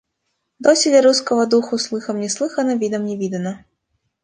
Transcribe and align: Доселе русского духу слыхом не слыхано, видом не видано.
Доселе 0.57 0.99
русского 1.01 1.45
духу 1.45 1.77
слыхом 1.77 2.19
не 2.21 2.27
слыхано, 2.27 2.75
видом 2.75 3.05
не 3.05 3.15
видано. 3.19 3.59